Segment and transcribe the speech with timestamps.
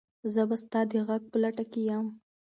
[0.33, 2.05] زه به ستا د غږ په لټه کې یم.